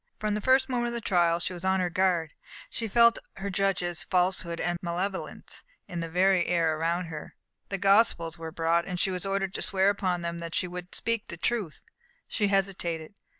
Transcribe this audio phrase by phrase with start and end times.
[0.17, 2.33] From the first moment of the trial she was on her guard.
[2.71, 7.35] She felt her judges' falsehood and malevolence in the very air around her.
[7.69, 10.95] The Gospels were brought, and she was ordered to swear upon them that she would
[10.95, 11.83] speak the truth.
[12.27, 13.13] She hesitated.